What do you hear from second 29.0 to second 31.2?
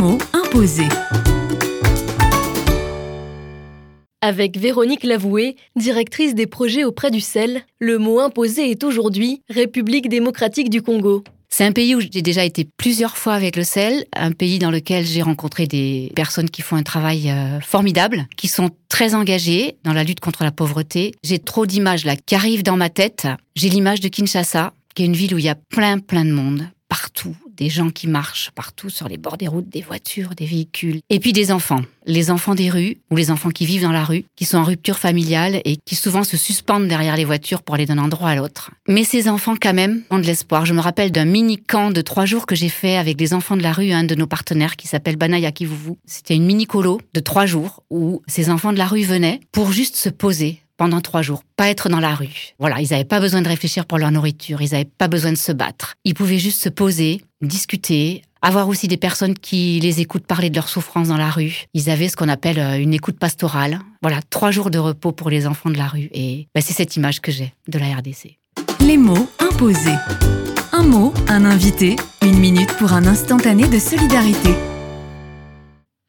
les bords des routes, des voitures, des véhicules, et